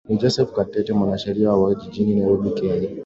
[0.07, 2.89] ni joseph katete mwanasheria wa jijini nairobi kenya